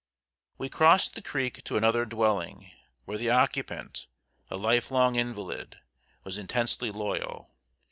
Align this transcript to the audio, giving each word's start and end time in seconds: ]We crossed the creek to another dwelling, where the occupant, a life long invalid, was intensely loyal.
]We 0.57 0.67
crossed 0.67 1.13
the 1.13 1.21
creek 1.21 1.63
to 1.65 1.77
another 1.77 2.05
dwelling, 2.05 2.71
where 3.05 3.19
the 3.19 3.29
occupant, 3.29 4.07
a 4.49 4.57
life 4.57 4.89
long 4.89 5.13
invalid, 5.15 5.77
was 6.23 6.39
intensely 6.39 6.89
loyal. 6.89 7.51